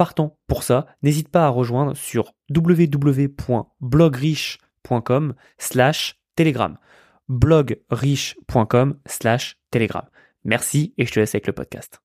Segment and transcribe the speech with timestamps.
[0.00, 6.78] partant pour ça, n'hésite pas à rejoindre sur www.blogriche.com slash telegram.
[7.28, 8.98] blogriche.com
[9.70, 10.08] telegram.
[10.44, 12.00] Merci et je te laisse avec le podcast.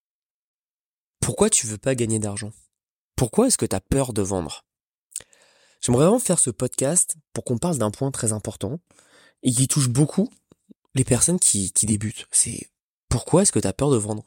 [1.22, 2.52] Pourquoi tu veux pas gagner d'argent?
[3.16, 4.66] Pourquoi est-ce que tu as peur de vendre?
[5.80, 8.82] J'aimerais vraiment faire ce podcast pour qu'on parle d'un point très important
[9.41, 10.30] et qui touche beaucoup
[10.96, 12.27] les personnes qui, qui débutent.
[12.30, 12.70] C'est
[13.08, 14.26] pourquoi est-ce que tu as peur de vendre?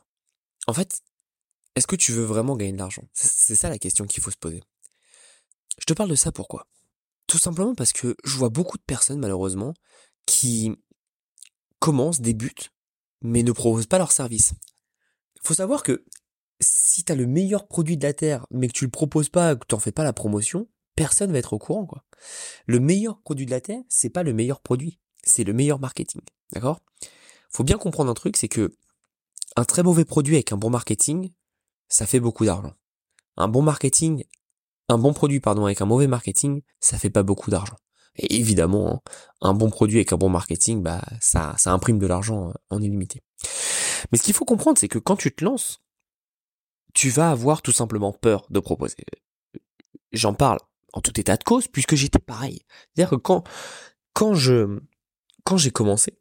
[0.66, 1.03] En fait,
[1.78, 3.05] est-ce que tu veux vraiment gagner de l'argent?
[3.14, 4.62] C'est ça la question qu'il faut se poser.
[5.78, 6.66] Je te parle de ça pourquoi?
[7.27, 9.74] Tout simplement parce que je vois beaucoup de personnes malheureusement
[10.27, 10.72] qui
[11.78, 12.70] commencent, débutent,
[13.22, 14.55] mais ne proposent pas leur service.
[15.36, 16.05] Il faut savoir que
[16.61, 19.55] si tu as le meilleur produit de la Terre, mais que tu le proposes pas,
[19.55, 21.86] que tu n'en fais pas la promotion, personne va être au courant.
[22.66, 26.22] Le meilleur produit de la Terre, c'est pas le meilleur produit, c'est le meilleur marketing.
[26.53, 26.81] D'accord?
[27.50, 28.75] Faut bien comprendre un truc, c'est que
[29.55, 31.31] un très mauvais produit avec un bon marketing,
[31.89, 32.72] ça fait beaucoup d'argent.
[33.36, 34.25] Un bon marketing,
[34.89, 37.77] un bon produit pardon avec un mauvais marketing, ça fait pas beaucoup d'argent.
[38.17, 39.00] Et évidemment, hein,
[39.41, 42.83] un bon produit avec un bon marketing, bah ça, ça imprime de l'argent euh, en
[42.83, 43.22] illimité.
[44.11, 45.83] Mais ce qu'il faut comprendre, c'est que quand tu te lances,
[46.94, 48.97] tu vas avoir tout simplement peur de proposer.
[50.12, 50.59] J'en parle
[50.94, 52.62] en tout état de cause, puisque j'étais pareil.
[52.94, 53.44] C'est-à-dire que quand,
[54.14, 54.81] quand je,
[55.44, 56.19] quand j'ai commencé,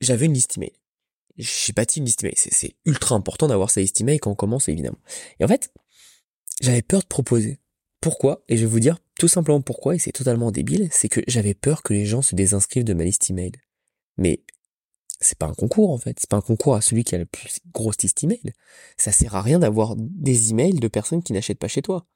[0.00, 0.72] j'avais une liste email
[1.38, 2.34] j'ai bâti une email.
[2.36, 4.98] C'est ultra important d'avoir sa email quand on commence, évidemment.
[5.40, 5.72] Et en fait,
[6.60, 7.60] j'avais peur de proposer.
[8.00, 8.44] Pourquoi?
[8.48, 11.54] Et je vais vous dire tout simplement pourquoi, et c'est totalement débile, c'est que j'avais
[11.54, 13.52] peur que les gens se désinscrivent de ma liste email.
[14.16, 14.42] Mais
[15.20, 17.26] c'est pas un concours en fait, c'est pas un concours à celui qui a la
[17.26, 18.52] plus grosse liste email.
[18.96, 22.06] Ça sert à rien d'avoir des emails de personnes qui n'achètent pas chez toi.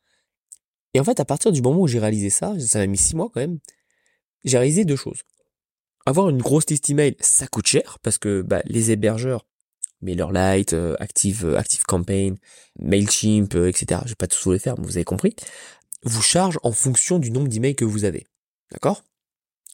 [0.95, 3.17] Et en fait, à partir du moment où j'ai réalisé ça, ça m'a mis six
[3.17, 3.59] mois quand même,
[4.45, 5.23] j'ai réalisé deux choses
[6.07, 9.47] avoir une grosse liste email, ça coûte cher parce que bah, les hébergeurs,
[10.03, 12.37] MailerLite, euh, Active, euh, Active Campaign,
[12.79, 14.01] Mailchimp, euh, etc.
[14.05, 15.35] Je vais pas tous les faire, mais vous avez compris.
[16.03, 18.27] Vous chargent en fonction du nombre d'emails que vous avez.
[18.73, 19.05] D'accord?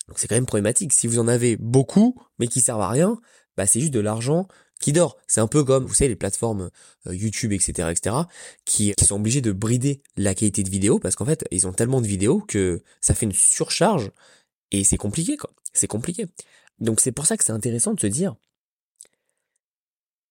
[0.08, 0.92] Donc c'est quand même problématique.
[0.92, 3.18] Si vous en avez beaucoup, mais qui servent à rien,
[3.56, 4.46] bah c'est juste de l'argent
[4.80, 5.16] qui dort.
[5.26, 6.70] C'est un peu comme, vous savez, les plateformes
[7.06, 8.16] YouTube, etc., etc.,
[8.64, 11.72] qui, qui sont obligés de brider la qualité de vidéo parce qu'en fait, ils ont
[11.72, 14.12] tellement de vidéos que ça fait une surcharge
[14.70, 15.50] et c'est compliqué, quoi.
[15.78, 16.26] C'est compliqué.
[16.80, 18.34] Donc c'est pour ça que c'est intéressant de se dire,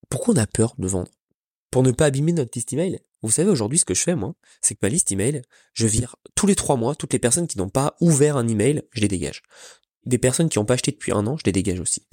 [0.10, 1.10] pourquoi on a peur de vendre?
[1.72, 3.00] Pour ne pas abîmer notre liste email.
[3.22, 5.42] Vous savez aujourd'hui ce que je fais moi, c'est que ma liste email,
[5.74, 8.84] je vire tous les trois mois toutes les personnes qui n'ont pas ouvert un email,
[8.92, 9.42] je les dégage.
[10.06, 12.06] Des personnes qui n'ont pas acheté depuis un an, je les dégage aussi.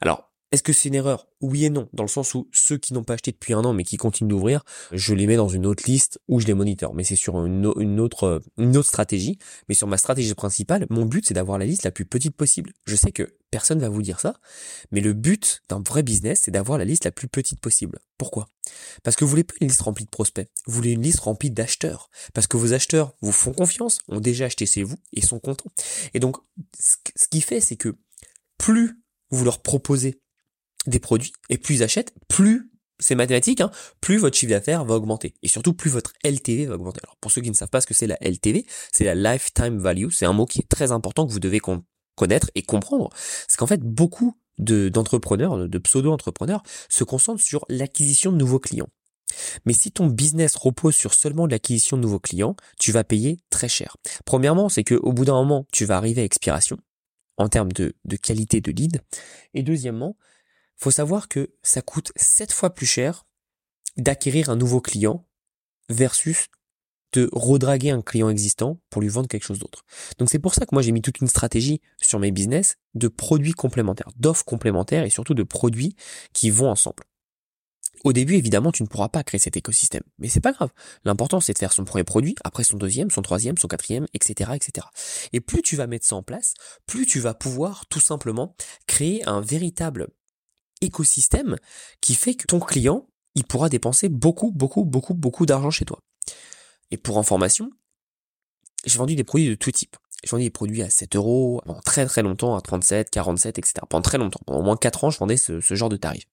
[0.00, 1.28] Alors est-ce que c'est une erreur?
[1.40, 3.72] Oui et non, dans le sens où ceux qui n'ont pas acheté depuis un an
[3.72, 6.92] mais qui continuent d'ouvrir, je les mets dans une autre liste où je les monitore.
[6.94, 9.38] Mais c'est sur une, autre, une autre stratégie.
[9.68, 12.72] Mais sur ma stratégie principale, mon but c'est d'avoir la liste la plus petite possible.
[12.84, 14.34] Je sais que personne va vous dire ça,
[14.90, 18.00] mais le but d'un vrai business c'est d'avoir la liste la plus petite possible.
[18.18, 18.48] Pourquoi?
[19.04, 21.50] Parce que vous voulez pas une liste remplie de prospects, vous voulez une liste remplie
[21.50, 22.10] d'acheteurs.
[22.34, 25.70] Parce que vos acheteurs vous font confiance, ont déjà acheté chez vous et sont contents.
[26.12, 26.38] Et donc,
[26.78, 27.96] ce qui fait c'est que
[28.58, 29.00] plus
[29.30, 30.20] vous leur proposez
[30.86, 32.70] des produits, et plus ils achètent, plus
[33.00, 33.70] c'est mathématique, hein,
[34.00, 35.34] plus votre chiffre d'affaires va augmenter.
[35.42, 37.00] Et surtout, plus votre LTV va augmenter.
[37.02, 39.78] Alors, pour ceux qui ne savent pas ce que c'est la LTV, c'est la Lifetime
[39.78, 40.10] Value.
[40.10, 41.60] C'est un mot qui est très important que vous devez
[42.14, 43.08] connaître et comprendre.
[43.48, 48.90] C'est qu'en fait, beaucoup d'entrepreneurs, de, pseudo-entrepreneurs, se concentrent sur l'acquisition de nouveaux clients.
[49.64, 53.68] Mais si ton business repose sur seulement l'acquisition de nouveaux clients, tu vas payer très
[53.68, 53.96] cher.
[54.26, 56.78] Premièrement, c'est qu'au bout d'un moment, tu vas arriver à expiration
[57.38, 59.00] en termes de, de qualité de lead.
[59.54, 60.16] Et deuxièmement,
[60.80, 63.26] faut savoir que ça coûte 7 fois plus cher
[63.96, 65.26] d'acquérir un nouveau client
[65.88, 66.46] versus
[67.12, 69.84] de redraguer un client existant pour lui vendre quelque chose d'autre.
[70.18, 73.08] Donc c'est pour ça que moi j'ai mis toute une stratégie sur mes business de
[73.08, 75.96] produits complémentaires, d'offres complémentaires et surtout de produits
[76.32, 77.04] qui vont ensemble.
[78.02, 80.02] Au début, évidemment, tu ne pourras pas créer cet écosystème.
[80.18, 80.70] Mais c'est pas grave.
[81.04, 84.52] L'important, c'est de faire son premier produit, après son deuxième, son troisième, son quatrième, etc.,
[84.54, 84.86] etc.
[85.34, 86.54] Et plus tu vas mettre ça en place,
[86.86, 88.54] plus tu vas pouvoir tout simplement
[88.86, 90.08] créer un véritable
[90.80, 91.56] écosystème
[92.00, 96.00] qui fait que ton client, il pourra dépenser beaucoup, beaucoup, beaucoup, beaucoup d'argent chez toi.
[96.90, 97.70] Et pour information,
[98.84, 99.96] j'ai vendu des produits de tout type.
[100.24, 103.74] J'ai vendu des produits à 7 euros, pendant très très longtemps, à 37, 47, etc.
[103.88, 104.40] Pendant très longtemps.
[104.44, 106.26] Pendant au moins 4 ans, je vendais ce, genre de tarif.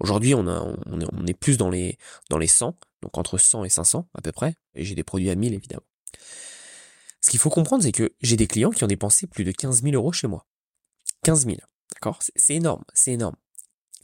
[0.00, 0.46] Aujourd'hui, on,
[1.26, 1.98] est plus dans les,
[2.30, 4.56] dans les 100, donc entre 100 et 500 à peu près.
[4.74, 5.82] Et j'ai des produits à 1000 évidemment.
[7.20, 9.82] Ce qu'il faut comprendre, c'est que j'ai des clients qui ont dépensé plus de 15
[9.82, 10.46] 000 euros chez moi.
[11.24, 11.56] 15 000,
[11.94, 12.18] d'accord?
[12.36, 13.36] C'est énorme, c'est énorme.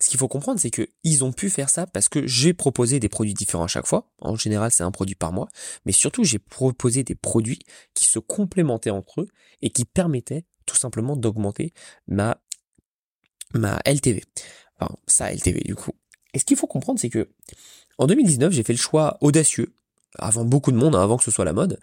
[0.00, 3.00] Ce qu'il faut comprendre, c'est que ils ont pu faire ça parce que j'ai proposé
[3.00, 4.10] des produits différents à chaque fois.
[4.20, 5.48] En général, c'est un produit par mois,
[5.84, 7.60] mais surtout j'ai proposé des produits
[7.94, 9.28] qui se complémentaient entre eux
[9.62, 11.72] et qui permettaient tout simplement d'augmenter
[12.06, 12.40] ma
[13.52, 14.24] ma LTV.
[14.78, 15.92] Enfin, ça LTV du coup.
[16.32, 17.28] Et ce qu'il faut comprendre, c'est que
[17.98, 19.74] en 2019, j'ai fait le choix audacieux,
[20.18, 21.78] avant beaucoup de monde, hein, avant que ce soit la mode.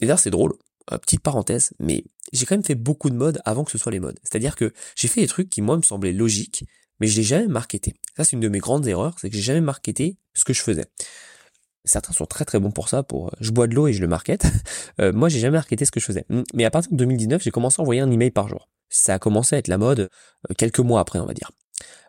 [0.00, 0.54] Et d'ailleurs, c'est drôle,
[0.92, 3.92] euh, petite parenthèse, mais j'ai quand même fait beaucoup de modes avant que ce soit
[3.92, 4.18] les modes.
[4.22, 6.64] C'est-à-dire que j'ai fait des trucs qui, moi, me semblaient logiques,
[7.00, 7.94] mais je l'ai jamais marketé.
[8.16, 10.62] Ça, c'est une de mes grandes erreurs, c'est que j'ai jamais marketé ce que je
[10.62, 10.86] faisais.
[11.84, 14.08] Certains sont très très bons pour ça, pour je bois de l'eau et je le
[14.08, 14.46] market.
[14.98, 16.24] Euh, moi, j'ai jamais marketé ce que je faisais.
[16.54, 18.70] Mais à partir de 2019, j'ai commencé à envoyer un email par jour.
[18.88, 21.50] Ça a commencé à être la mode euh, quelques mois après, on va dire.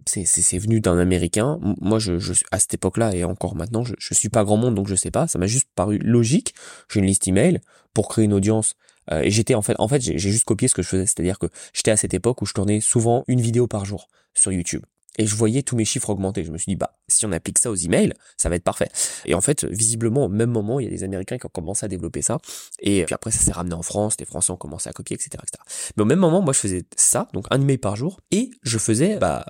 [0.06, 1.60] C'est venu d'un américain.
[1.81, 4.74] Moi, je, je à cette époque-là et encore maintenant, je, je suis pas grand monde,
[4.74, 5.28] donc je sais pas.
[5.28, 6.54] Ça m'a juste paru logique.
[6.90, 7.60] J'ai une liste email
[7.94, 8.75] pour créer une audience.
[9.12, 11.06] Euh, et j'étais en fait, en fait, j'ai juste copié ce que je faisais.
[11.06, 14.07] C'est-à-dire que j'étais à cette époque où je tournais souvent une vidéo par jour
[14.38, 14.84] sur YouTube
[15.18, 16.44] et je voyais tous mes chiffres augmenter.
[16.44, 18.89] Je me suis dit, bah, si on applique ça aux emails, ça va être parfait.
[19.25, 21.86] Et en fait, visiblement, au même moment, il y a des Américains qui ont commencé
[21.86, 22.38] à développer ça.
[22.80, 25.30] Et puis après, ça s'est ramené en France, les Français ont commencé à copier, etc.,
[25.44, 25.92] etc.
[25.98, 28.78] Mais au même moment, moi, je faisais ça, donc un email par jour, et je
[28.78, 29.45] faisais, bah,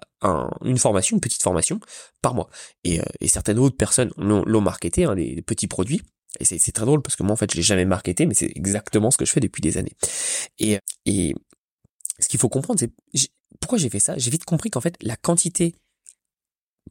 [0.63, 1.79] une formation, une petite formation
[2.21, 2.49] par mois.
[2.83, 6.01] Et, euh, et certaines autres personnes l'ont marketé, hein, des, petits produits.
[6.39, 8.51] Et c'est très drôle parce que moi, en fait, je l'ai jamais marketé, mais c'est
[8.55, 9.93] exactement ce que je fais depuis des années.
[10.59, 11.33] Et, et
[12.19, 12.91] ce qu'il faut comprendre, c'est
[13.59, 14.17] pourquoi j'ai fait ça?
[14.17, 15.75] J'ai vite compris qu'en fait, la quantité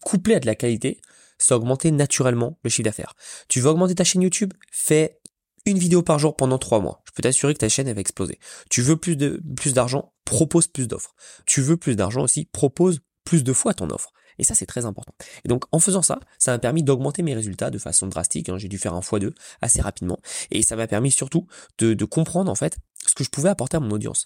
[0.04, 1.00] couplée à de la qualité,
[1.38, 3.14] ça augmentait naturellement le chiffre d'affaires.
[3.48, 4.52] Tu veux augmenter ta chaîne YouTube?
[4.70, 5.20] Fais
[5.66, 7.02] une vidéo par jour pendant trois mois.
[7.06, 8.38] Je peux t'assurer que ta chaîne va exploser.
[8.70, 10.12] Tu veux plus de plus d'argent?
[10.24, 11.14] Propose plus d'offres.
[11.44, 12.46] Tu veux plus d'argent aussi?
[12.46, 14.12] Propose plus de fois ton offre.
[14.38, 15.14] Et ça, c'est très important.
[15.44, 18.48] Et donc, en faisant ça, ça m'a permis d'augmenter mes résultats de façon drastique.
[18.48, 18.58] Hein.
[18.58, 19.32] J'ai dû faire un x2
[19.62, 20.18] assez rapidement.
[20.50, 21.46] Et ça m'a permis surtout
[21.78, 22.76] de, de comprendre, en fait,
[23.10, 24.24] ce que je pouvais apporter à mon audience.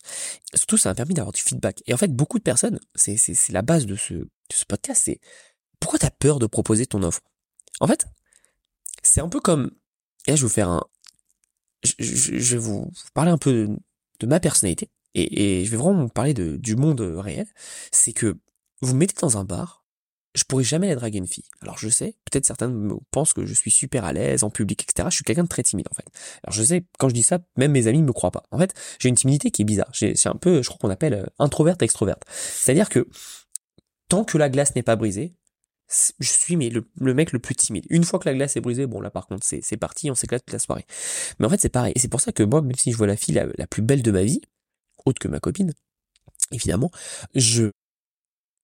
[0.55, 1.83] Surtout, ça m'a permis d'avoir du feedback.
[1.87, 5.03] Et en fait, beaucoup de personnes, c'est, c'est, la base de ce, de ce podcast,
[5.05, 5.21] c'est
[5.79, 7.21] pourquoi tu as peur de proposer ton offre?
[7.81, 8.07] En fait,
[9.03, 9.71] c'est un peu comme...
[10.27, 10.85] Et là, je vais vous faire un...
[11.83, 13.69] Je, je, vais vous parler un peu
[14.21, 14.91] de, ma personnalité.
[15.15, 17.47] Et, et, je vais vraiment vous parler de, du monde réel.
[17.91, 18.39] C'est que
[18.83, 19.80] vous mettez dans un bar,
[20.35, 21.45] je pourrais jamais aller draguer une fille.
[21.61, 22.73] Alors je sais, peut-être certains
[23.11, 25.09] pensent que je suis super à l'aise en public, etc.
[25.11, 26.07] Je suis quelqu'un de très timide en fait.
[26.45, 28.45] Alors je sais, quand je dis ça, même mes amis ne me croient pas.
[28.51, 29.91] En fait, j'ai une timidité qui est bizarre.
[29.93, 32.23] C'est un peu, je crois qu'on appelle euh, introverte extroverte.
[32.31, 33.09] C'est-à-dire que
[34.09, 35.35] tant que la glace n'est pas brisée,
[36.21, 37.85] je suis mais le, mec le plus timide.
[37.91, 40.45] Une fois que la glace est brisée, bon là par contre c'est parti, on s'éclate
[40.45, 40.87] toute la soirée.
[41.41, 41.93] Mais en fait c'est pareil.
[41.97, 43.83] Et c'est pour ça que moi, même si je vois la fille la, la plus
[43.83, 44.41] belle de ma vie,
[45.05, 45.73] autre que ma copine,
[46.53, 46.93] évidemment,
[47.35, 47.73] je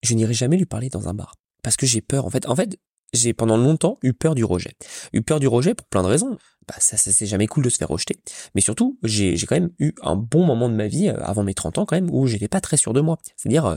[0.05, 1.35] je n'irai jamais lui parler dans un bar
[1.67, 2.27] parce que j'ai peur.
[2.27, 2.79] En fait, en fait,
[3.13, 4.77] j'ai pendant longtemps eu peur du rejet.
[5.13, 6.39] Eu peur du rejet pour plein de raisons.
[6.69, 8.15] Bah ça, ça c'est jamais cool de se faire rejeter.
[8.55, 11.55] Mais surtout, j'ai quand même eu un bon moment de ma vie euh, avant mes
[11.55, 13.19] 30 ans quand même où j'étais pas très sûr de moi.
[13.35, 13.77] C'est-à-dire, euh,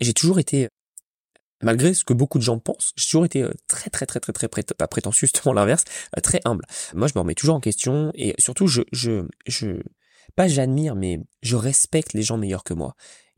[0.00, 0.68] j'ai toujours été
[1.60, 4.32] malgré ce que beaucoup de gens pensent, j'ai toujours été euh, très très très très
[4.32, 5.82] très pas prétentieux, justement l'inverse,
[6.22, 6.64] très humble.
[6.94, 9.82] Moi, je me remets toujours en question et surtout, je je je
[10.36, 12.94] pas j'admire, mais je respecte les gens meilleurs que moi.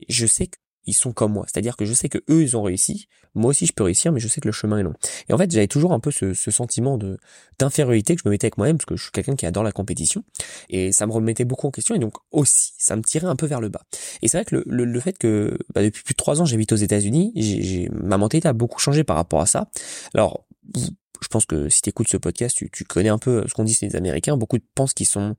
[0.07, 0.57] Je sais que
[0.87, 1.45] ils sont comme moi.
[1.47, 3.07] C'est-à-dire que je sais que eux, ils ont réussi.
[3.35, 4.93] Moi aussi, je peux réussir, mais je sais que le chemin est long.
[5.29, 7.19] Et en fait, j'avais toujours un peu ce, sentiment de
[7.59, 9.73] d'infériorité que je me mettais avec moi-même, parce que je suis quelqu'un qui adore la
[9.73, 10.23] compétition.
[10.69, 11.93] Et ça me remettait beaucoup en question.
[11.93, 13.83] Et donc aussi, ça me tirait un peu vers le bas.
[14.21, 16.71] Et c'est vrai que le, le, fait que bah, depuis plus de trois ans, j'habite
[16.71, 19.69] aux États-Unis, j'ai, ma mentalité a beaucoup changé par rapport à ça.
[20.13, 23.53] Alors, je pense que si tu écoutes ce podcast, tu, tu connais un peu ce
[23.53, 24.37] qu'on dit les Américains.
[24.37, 25.35] Beaucoup pensent qu'ils sont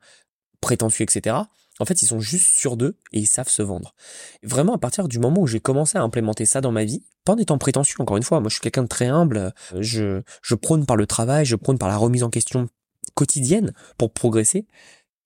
[0.61, 1.37] prétentieux, etc.
[1.81, 3.95] En fait, ils sont juste sur d'eux et ils savent se vendre.
[4.43, 7.35] Vraiment, à partir du moment où j'ai commencé à implémenter ça dans ma vie, pas
[7.35, 10.55] en étant prétentieux, encore une fois, moi je suis quelqu'un de très humble, je, je
[10.55, 12.69] prône par le travail, je prône par la remise en question
[13.15, 14.67] quotidienne pour progresser.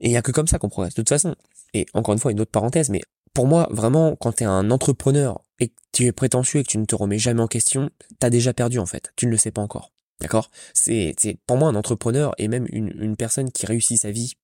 [0.00, 0.94] Et il n'y a que comme ça qu'on progresse.
[0.94, 1.36] De toute façon,
[1.74, 3.00] et encore une fois, une autre parenthèse, mais
[3.34, 6.68] pour moi, vraiment, quand tu es un entrepreneur et que tu es prétentieux et que
[6.68, 7.90] tu ne te remets jamais en question,
[8.20, 9.12] tu as déjà perdu en fait.
[9.16, 9.92] Tu ne le sais pas encore.
[10.20, 10.50] D'accord?
[10.74, 11.14] C'est
[11.46, 14.34] pour moi un entrepreneur et même une, une personne qui réussit sa vie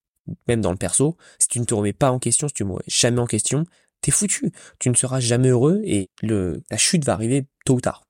[0.46, 2.70] même dans le perso, si tu ne te remets pas en question, si tu ne
[2.70, 3.64] remets jamais en question,
[4.00, 4.52] t'es foutu.
[4.78, 8.04] Tu ne seras jamais heureux et le, la chute va arriver tôt ou tard.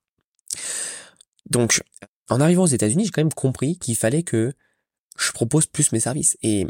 [1.49, 1.81] Donc,
[2.29, 4.53] en arrivant aux États-Unis, j'ai quand même compris qu'il fallait que
[5.17, 6.37] je propose plus mes services.
[6.41, 6.67] Et,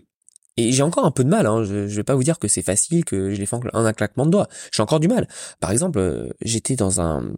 [0.57, 1.45] et j'ai encore un peu de mal.
[1.45, 1.63] Hein.
[1.63, 3.93] Je, je vais pas vous dire que c'est facile, que je les fais en un
[3.93, 4.47] claquement de doigts.
[4.71, 5.27] J'ai encore du mal.
[5.59, 7.33] Par exemple, euh, j'étais dans un,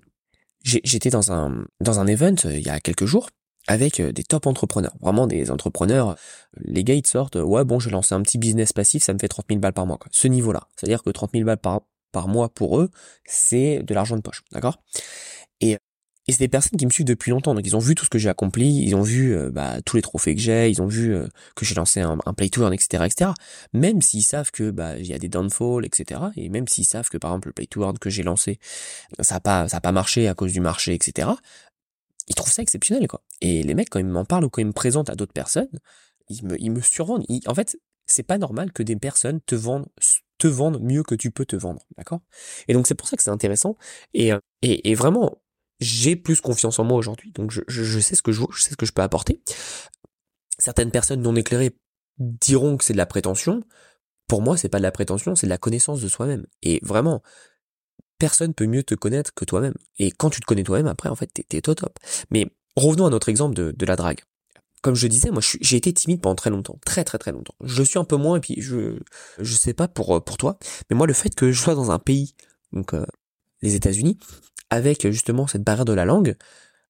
[0.63, 3.29] j'étais dans un dans un event euh, il y a quelques jours
[3.67, 6.15] avec euh, des top entrepreneurs, vraiment des entrepreneurs,
[6.57, 9.19] les gars ils sortent, ouais bon je vais lancer un petit business passif, ça me
[9.19, 10.09] fait 30 000 balles par mois, quoi.
[10.11, 10.67] ce niveau-là.
[10.75, 12.89] C'est-à-dire que 30 000 balles par, par mois pour eux,
[13.25, 14.81] c'est de l'argent de poche, d'accord?
[15.61, 15.77] Et
[16.27, 18.09] et c'est des personnes qui me suivent depuis longtemps, donc ils ont vu tout ce
[18.09, 20.85] que j'ai accompli, ils ont vu euh, bah, tous les trophées que j'ai, ils ont
[20.85, 23.31] vu euh, que j'ai lancé un, un play tour, etc., etc.
[23.73, 26.21] Même s'ils savent que bah il y a des downfalls, etc.
[26.35, 28.59] Et même s'ils savent que par exemple le play tour que j'ai lancé,
[29.19, 31.27] ça a pas ça pas marché à cause du marché, etc.
[32.27, 33.23] Ils trouvent ça exceptionnel, quoi.
[33.41, 35.79] Et les mecs quand ils m'en parlent ou quand ils me présentent à d'autres personnes,
[36.29, 37.25] ils me ils me survendent.
[37.47, 39.87] en fait, c'est pas normal que des personnes te vendent
[40.37, 42.21] te vendent mieux que tu peux te vendre, d'accord?
[42.67, 43.77] Et donc c'est pour ça que c'est intéressant.
[44.15, 45.41] Et, euh, et, et vraiment,
[45.79, 48.71] j'ai plus confiance en moi aujourd'hui, donc je, je, sais ce que je je sais
[48.71, 49.43] ce que je peux apporter.
[50.57, 51.75] Certaines personnes non éclairées
[52.17, 53.61] diront que c'est de la prétention.
[54.27, 56.45] Pour moi, c'est pas de la prétention, c'est de la connaissance de soi-même.
[56.61, 57.21] Et vraiment,
[58.21, 59.73] personne peut mieux te connaître que toi-même.
[59.97, 61.97] Et quand tu te connais toi-même, après, en fait, t'es, au top.
[62.29, 64.21] Mais revenons à notre exemple de, de la drague.
[64.83, 67.55] Comme je disais, moi, j'ai été timide pendant très longtemps, très très très longtemps.
[67.63, 68.99] Je suis un peu moins, et puis je
[69.39, 70.57] je sais pas pour pour toi,
[70.89, 72.35] mais moi, le fait que je sois dans un pays,
[72.73, 73.05] donc euh,
[73.61, 74.17] les États-Unis,
[74.69, 76.35] avec justement cette barrière de la langue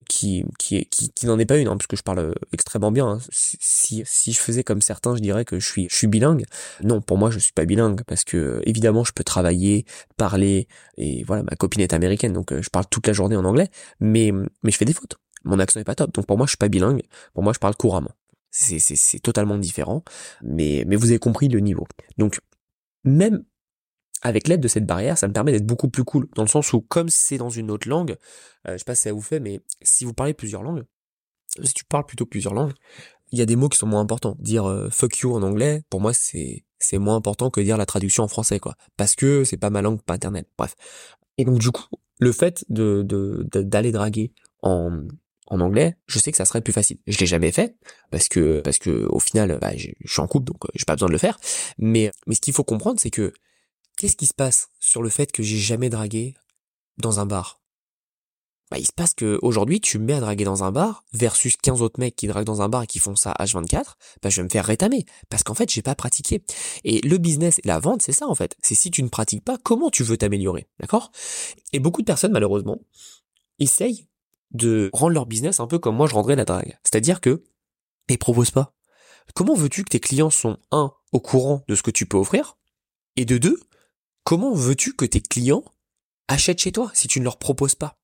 [0.08, 3.08] qui qui qui, qui n'en est pas une hein, parce que je parle extrêmement bien
[3.08, 3.20] hein.
[3.32, 6.46] si si je faisais comme certains je dirais que je suis je suis bilingue.
[6.84, 9.86] Non pour moi je suis pas bilingue parce que évidemment je peux travailler
[10.18, 10.68] parler
[10.98, 13.70] et voilà ma copine est américaine donc euh, je parle toute la journée en anglais
[14.00, 14.32] mais
[14.64, 15.18] mais je fais des fautes.
[15.44, 17.02] Mon accent est pas top donc pour moi je suis pas bilingue.
[17.34, 18.12] Pour moi je parle couramment.
[18.52, 20.04] C'est c'est totalement différent
[20.44, 21.88] mais mais vous avez compris le niveau.
[22.18, 22.40] Donc
[23.04, 23.44] même
[24.22, 26.74] avec l'aide de cette barrière, ça me permet d'être beaucoup plus cool, dans le sens
[26.74, 28.18] où comme c'est dans une autre langue,
[28.68, 30.84] euh, je sais pas si ça vous fait, mais si vous parlez plusieurs langues,
[31.64, 32.74] si tu parles plutôt plusieurs langues,
[33.32, 34.36] il y a des mots qui sont moins importants.
[34.40, 37.86] Dire euh, fuck you en anglais, pour moi c'est c'est moins important que dire la
[37.86, 40.46] traduction en français, quoi, parce que c'est pas ma langue paternelle.
[40.58, 40.76] Bref.
[41.38, 41.86] Et donc du coup,
[42.20, 43.06] le fait de
[43.54, 45.08] d'aller draguer en
[45.48, 46.98] en anglais, je sais que ça serait plus facile.
[47.08, 47.76] Je l'ai jamais fait
[48.10, 50.96] parce que parce que au final, bah, je suis en couple donc euh, j'ai pas
[50.96, 51.40] besoin de le faire.
[51.78, 53.34] Mais mais ce qu'il faut comprendre, c'est que
[54.02, 56.34] Qu'est-ce qui se passe sur le fait que j'ai jamais dragué
[56.98, 57.62] dans un bar?
[58.72, 61.56] Bah il se passe que aujourd'hui tu me mets à draguer dans un bar versus
[61.56, 63.84] 15 autres mecs qui draguent dans un bar et qui font ça H24,
[64.24, 66.44] bah je vais me faire rétamer parce qu'en fait j'ai pas pratiqué.
[66.84, 68.56] Et le business et la vente c'est ça en fait.
[68.64, 71.12] C'est si tu ne pratiques pas comment tu veux t'améliorer, d'accord?
[71.72, 72.80] Et beaucoup de personnes malheureusement
[73.60, 74.08] essayent
[74.50, 76.80] de rendre leur business un peu comme moi je rendrais la drague.
[76.82, 77.44] C'est-à-dire que
[78.10, 78.74] ils proposent pas.
[79.36, 82.58] Comment veux-tu que tes clients sont un au courant de ce que tu peux offrir
[83.16, 83.60] et de deux
[84.24, 85.64] comment veux-tu que tes clients
[86.28, 88.00] achètent chez toi si tu ne leur proposes pas?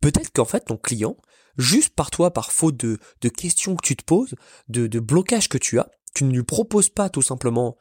[0.00, 1.16] Peut-être qu'en fait ton client,
[1.58, 2.98] juste par toi, par faute de,
[3.28, 4.34] questions que tu te poses,
[4.68, 7.76] de, de blocages que tu as, tu ne lui proposes pas tout simplement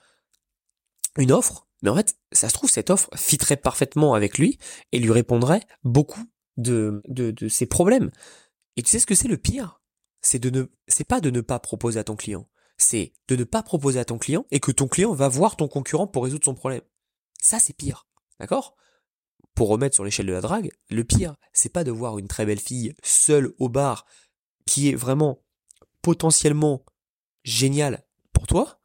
[1.17, 4.57] une offre, mais en fait, ça se trouve, cette offre fitterait parfaitement avec lui
[4.91, 6.23] et lui répondrait beaucoup
[6.57, 8.11] de, de, de ses problèmes.
[8.75, 9.81] Et tu sais ce que c'est le pire?
[10.21, 12.49] C'est de ne, c'est pas de ne pas proposer à ton client.
[12.77, 15.67] C'est de ne pas proposer à ton client et que ton client va voir ton
[15.67, 16.81] concurrent pour résoudre son problème.
[17.41, 18.07] Ça, c'est pire.
[18.39, 18.75] D'accord?
[19.53, 22.45] Pour remettre sur l'échelle de la drague, le pire, c'est pas de voir une très
[22.45, 24.05] belle fille seule au bar
[24.65, 25.41] qui est vraiment
[26.01, 26.83] potentiellement
[27.43, 28.81] géniale pour toi,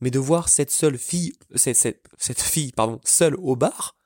[0.00, 3.96] mais de voir cette seule fille, cette, cette, fille, pardon, seule au bar,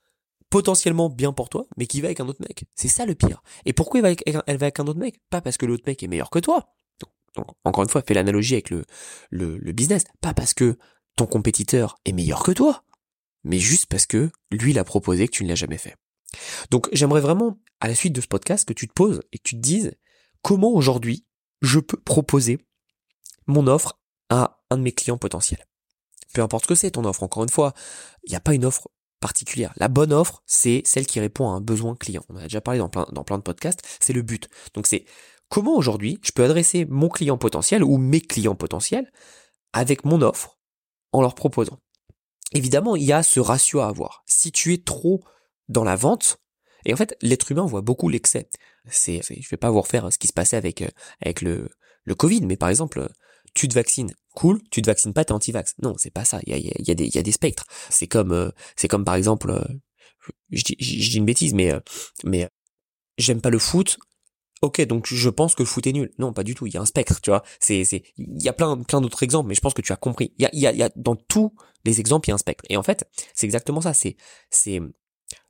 [0.50, 2.64] potentiellement bien pour toi, mais qui va avec un autre mec.
[2.74, 3.42] C'est ça le pire.
[3.64, 5.18] Et pourquoi elle va avec, un autre mec?
[5.30, 6.74] Pas parce que l'autre mec est meilleur que toi.
[7.34, 8.84] Donc, encore une fois, fais l'analogie avec le,
[9.30, 10.04] le business.
[10.20, 10.78] Pas parce que
[11.16, 12.84] ton compétiteur est meilleur que toi
[13.44, 15.96] mais juste parce que lui l'a proposé que tu ne l'as jamais fait.
[16.70, 19.42] Donc j'aimerais vraiment, à la suite de ce podcast, que tu te poses et que
[19.42, 19.92] tu te dises
[20.42, 21.26] comment aujourd'hui
[21.60, 22.58] je peux proposer
[23.46, 25.64] mon offre à un de mes clients potentiels.
[26.32, 27.74] Peu importe ce que c'est ton offre, encore une fois,
[28.24, 28.88] il n'y a pas une offre
[29.20, 29.72] particulière.
[29.76, 32.24] La bonne offre, c'est celle qui répond à un besoin client.
[32.28, 34.48] On a déjà parlé dans dans plein de podcasts, c'est le but.
[34.74, 35.04] Donc c'est
[35.48, 39.12] comment aujourd'hui je peux adresser mon client potentiel ou mes clients potentiels
[39.72, 40.58] avec mon offre
[41.12, 41.78] en leur proposant
[42.54, 44.22] évidemment, il y a ce ratio à avoir.
[44.26, 45.22] Si tu es trop
[45.68, 46.38] dans la vente,
[46.84, 48.48] et en fait, l'être humain voit beaucoup l'excès.
[48.86, 50.88] C'est, je vais pas vous refaire ce qui se passait avec euh,
[51.20, 51.68] avec le
[52.04, 53.08] le Covid, mais par exemple,
[53.54, 54.60] tu te vaccines, cool.
[54.70, 55.74] Tu te vaccines pas, t'es anti-vax.
[55.82, 56.40] Non, c'est pas ça.
[56.46, 57.66] Il y a, y a y a des spectres.
[57.90, 59.64] C'est comme euh, c'est comme par exemple, euh,
[60.50, 61.72] je dis une bêtise, mais
[62.24, 62.48] mais
[63.18, 63.98] j'aime pas le foot
[64.62, 66.10] ok, donc je pense que le foot est nul.
[66.18, 66.66] Non, pas du tout.
[66.66, 67.42] Il y a un spectre, tu vois.
[67.60, 69.96] C'est, c'est, il y a plein, plein d'autres exemples, mais je pense que tu as
[69.96, 70.32] compris.
[70.38, 71.52] Il y a, il y a, il y a dans tous
[71.84, 72.64] les exemples, il y a un spectre.
[72.70, 73.92] Et en fait, c'est exactement ça.
[73.92, 74.16] C'est,
[74.50, 74.80] c'est,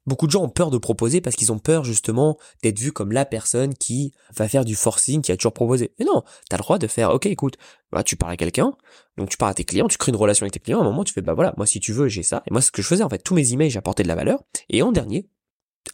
[0.07, 3.13] beaucoup de gens ont peur de proposer parce qu'ils ont peur justement d'être vus comme
[3.13, 5.93] la personne qui va faire du forcing, qui a toujours proposé.
[5.99, 7.57] Mais non, t'as le droit de faire, ok, écoute,
[7.91, 8.75] bah, tu parles à quelqu'un,
[9.17, 10.85] donc tu parles à tes clients, tu crées une relation avec tes clients, à un
[10.85, 12.43] moment tu fais, bah voilà, moi si tu veux, j'ai ça.
[12.47, 14.43] Et moi, ce que je faisais, en fait, tous mes emails, j'apportais de la valeur.
[14.69, 15.29] Et en dernier,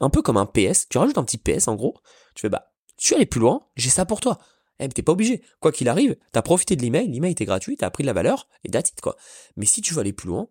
[0.01, 1.95] un peu comme un PS, tu rajoutes un petit PS en gros,
[2.35, 2.68] tu fais, bah,
[2.99, 4.38] tu allé plus loin, j'ai ça pour toi.
[4.81, 5.43] Eh, t'es pas obligé.
[5.61, 8.49] Quoi qu'il arrive, t'as profité de l'email, l'email était gratuit, t'as appris de la valeur,
[8.64, 9.17] et that's it, quoi.
[9.57, 10.49] Mais si tu veux aller plus loin,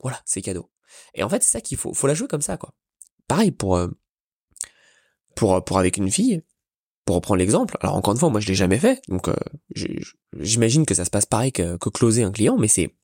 [0.00, 0.70] voilà, c'est cadeau.
[1.14, 1.92] Et en fait, c'est ça qu'il faut.
[1.92, 2.74] Faut la jouer comme ça, quoi.
[3.28, 3.88] Pareil pour, euh,
[5.36, 6.42] pour, pour avec une fille.
[7.04, 9.36] pour reprendre l'exemple, alors encore une fois, moi je l'ai jamais fait, donc euh,
[10.38, 12.94] j'imagine que ça se passe pareil que, que closer un client, mais c'est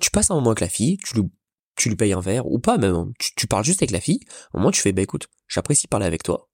[0.00, 1.30] tu passes un moment avec la fille, tu lui,
[1.76, 3.12] tu lui payes un verre ou pas même, hein.
[3.18, 4.20] tu, parles juste avec la fille,
[4.52, 6.47] au moment tu fais bah écoute, j'apprécie parler avec toi,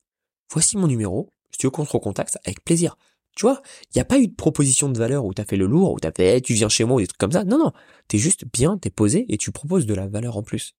[0.54, 2.96] voici mon numéro, si tu veux qu'on se recontacte, avec plaisir.
[3.36, 5.66] Tu vois, il n'y a pas eu de proposition de valeur où t'as fait le
[5.66, 7.44] lourd, où t'as fait tu viens chez moi des trucs comme ça.
[7.44, 7.72] Non, non,
[8.06, 10.74] t'es juste bien, t'es posé et tu proposes de la valeur en plus.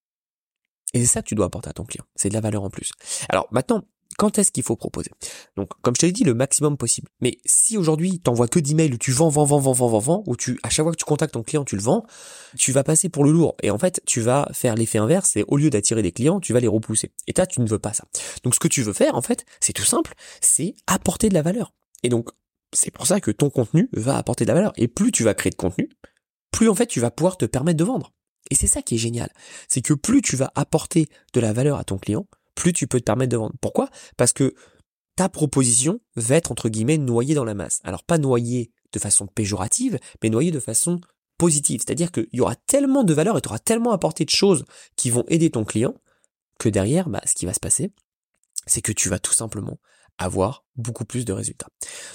[0.94, 2.70] Et c'est ça que tu dois apporter à ton client, c'est de la valeur en
[2.70, 2.94] plus.
[3.28, 3.84] Alors maintenant,
[4.18, 5.12] quand est-ce qu'il faut proposer?
[5.58, 7.10] Donc, comme je te l'ai dit, le maximum possible.
[7.22, 10.24] Mais si aujourd'hui, t'envoies que d'emails où tu vends, vends, vends, vends, vends, vends, vends,
[10.26, 12.06] où tu, à chaque fois que tu contactes ton client, tu le vends,
[12.58, 13.56] tu vas passer pour le lourd.
[13.62, 16.54] Et en fait, tu vas faire l'effet inverse, c'est au lieu d'attirer des clients, tu
[16.54, 17.12] vas les repousser.
[17.28, 18.06] Et toi, tu ne veux pas ça.
[18.44, 21.42] Donc, ce que tu veux faire, en fait, c'est tout simple, c'est apporter de la
[21.42, 21.74] valeur.
[22.04, 22.30] Et donc,
[22.74, 24.74] c'est pour ça que ton contenu va apporter de la valeur.
[24.78, 25.90] Et plus tu vas créer de contenu,
[26.52, 28.14] plus en fait, tu vas pouvoir te permettre de vendre.
[28.52, 29.32] Et c'est ça qui est génial.
[29.68, 33.00] C'est que plus tu vas apporter de la valeur à ton client, plus tu peux
[33.00, 33.56] te permettre de vendre.
[33.62, 33.90] Pourquoi?
[34.18, 34.56] Parce que
[35.16, 37.80] ta proposition va être entre guillemets noyée dans la masse.
[37.84, 41.00] Alors pas noyée de façon péjorative, mais noyée de façon
[41.38, 41.82] positive.
[41.86, 45.10] C'est-à-dire qu'il y aura tellement de valeur et tu auras tellement apporté de choses qui
[45.10, 45.94] vont aider ton client
[46.60, 47.92] que derrière, bah, ce qui va se passer,
[48.66, 49.78] c'est que tu vas tout simplement
[50.18, 51.68] avoir beaucoup plus de résultats.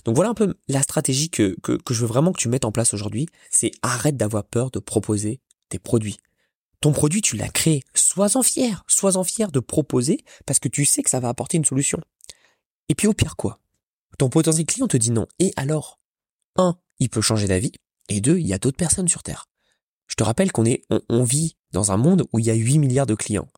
[0.04, 2.64] Donc voilà un peu la stratégie que, que, que je veux vraiment que tu mettes
[2.64, 3.26] en place aujourd'hui.
[3.50, 6.16] C'est arrête d'avoir peur de proposer tes produits.
[6.80, 7.82] Ton produit, tu l'as créé.
[7.94, 8.84] Sois-en fier.
[8.86, 12.00] Sois-en fier de proposer parce que tu sais que ça va apporter une solution.
[12.88, 13.60] Et puis au pire quoi?
[14.18, 15.26] Ton potentiel client te dit non.
[15.38, 16.00] Et alors?
[16.56, 17.72] Un, il peut changer d'avis.
[18.08, 19.46] Et deux, il y a d'autres personnes sur Terre.
[20.06, 22.78] Je te rappelle qu'on est, on, vit dans un monde où il y a 8
[22.78, 23.48] milliards de clients.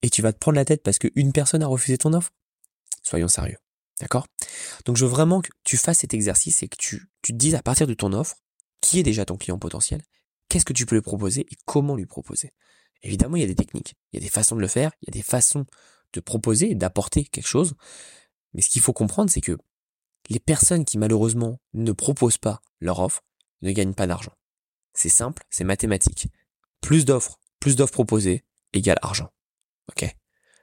[0.00, 2.32] Et tu vas te prendre la tête parce qu'une personne a refusé ton offre?
[3.02, 3.58] Soyons sérieux.
[4.00, 4.26] D'accord?
[4.84, 7.54] Donc je veux vraiment que tu fasses cet exercice et que tu, tu te dises
[7.54, 8.36] à partir de ton offre,
[8.80, 10.02] qui est déjà ton client potentiel
[10.52, 12.52] qu'est-ce que tu peux lui proposer et comment lui proposer.
[13.02, 15.08] Évidemment, il y a des techniques, il y a des façons de le faire, il
[15.08, 15.64] y a des façons
[16.12, 17.74] de proposer et d'apporter quelque chose.
[18.52, 19.56] Mais ce qu'il faut comprendre, c'est que
[20.28, 23.22] les personnes qui malheureusement ne proposent pas leur offre
[23.62, 24.34] ne gagnent pas d'argent.
[24.92, 26.28] C'est simple, c'est mathématique.
[26.82, 28.44] Plus d'offres, plus d'offres proposées
[28.74, 29.30] égale argent.
[29.88, 30.04] Ok?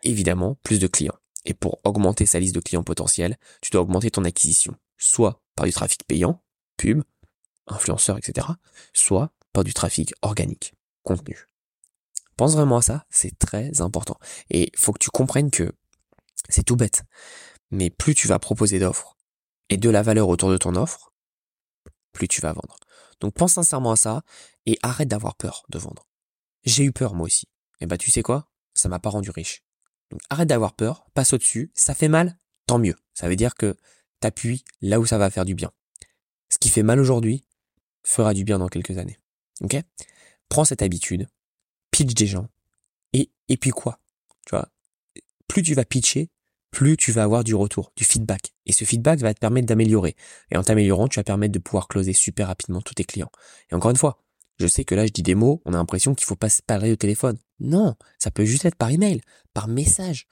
[0.03, 1.17] Évidemment, plus de clients.
[1.45, 5.65] Et pour augmenter sa liste de clients potentiels, tu dois augmenter ton acquisition, soit par
[5.65, 6.43] du trafic payant,
[6.77, 7.01] pub,
[7.65, 8.45] influenceurs, etc.,
[8.93, 11.47] soit par du trafic organique, contenu.
[12.37, 14.17] Pense vraiment à ça, c'est très important.
[14.49, 15.73] Et faut que tu comprennes que
[16.47, 17.03] c'est tout bête.
[17.71, 19.17] Mais plus tu vas proposer d'offres
[19.69, 21.13] et de la valeur autour de ton offre,
[22.11, 22.77] plus tu vas vendre.
[23.19, 24.23] Donc pense sincèrement à ça
[24.65, 26.07] et arrête d'avoir peur de vendre.
[26.63, 27.47] J'ai eu peur moi aussi.
[27.81, 28.49] Et bah tu sais quoi?
[28.73, 29.63] Ça m'a pas rendu riche.
[30.09, 32.95] Donc arrête d'avoir peur, passe au-dessus, ça fait mal, tant mieux.
[33.13, 33.75] Ça veut dire que
[34.19, 35.71] t'appuies là où ça va faire du bien.
[36.51, 37.45] Ce qui fait mal aujourd'hui
[38.03, 39.19] fera du bien dans quelques années.
[39.61, 39.77] Ok?
[40.47, 41.27] Prends cette habitude,
[41.91, 42.47] pitch des gens,
[43.13, 43.99] et, et puis quoi?
[44.45, 44.69] Tu vois,
[45.47, 46.29] plus tu vas pitcher,
[46.71, 48.53] plus tu vas avoir du retour, du feedback.
[48.65, 50.15] Et ce feedback va te permettre d'améliorer.
[50.51, 53.31] Et en t'améliorant, tu vas permettre de pouvoir closer super rapidement tous tes clients.
[53.71, 54.19] Et encore une fois,
[54.59, 56.61] je sais que là, je dis des mots, on a l'impression qu'il faut pas se
[56.61, 57.37] parler au téléphone.
[57.59, 59.21] Non, ça peut juste être par email,
[59.53, 60.27] par message.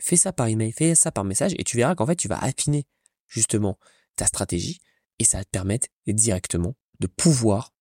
[0.00, 2.38] Fais ça par email, fais ça par message, et tu verras qu'en fait, tu vas
[2.38, 2.86] affiner
[3.26, 3.78] justement
[4.16, 4.80] ta stratégie,
[5.18, 7.72] et ça va te permettre directement de pouvoir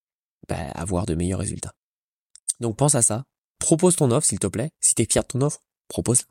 [0.47, 1.73] bah, avoir de meilleurs résultats.
[2.60, 3.25] Donc pense à ça,
[3.60, 6.27] propose ton offre s'il te plaît, si t'es fier de ton offre, propose-la.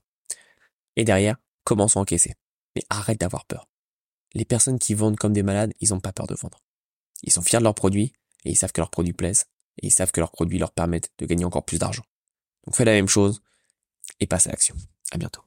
[0.96, 2.34] Et derrière, commence à encaisser.
[2.74, 3.68] Mais arrête d'avoir peur.
[4.34, 6.62] Les personnes qui vendent comme des malades, ils n'ont pas peur de vendre.
[7.22, 8.12] Ils sont fiers de leurs produits,
[8.44, 9.46] et ils savent que leurs produits plaisent,
[9.78, 12.04] et ils savent que leurs produits leur permettent de gagner encore plus d'argent.
[12.66, 13.40] Donc fais la même chose,
[14.20, 14.76] et passe à l'action.
[15.12, 15.42] À bientôt.